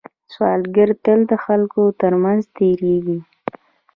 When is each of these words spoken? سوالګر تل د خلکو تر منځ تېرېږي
سوالګر 0.33 0.89
تل 1.03 1.19
د 1.31 1.33
خلکو 1.45 1.83
تر 2.01 2.13
منځ 2.23 2.41
تېرېږي 2.57 3.19